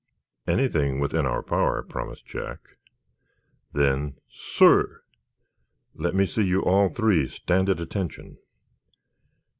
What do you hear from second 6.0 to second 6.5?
me see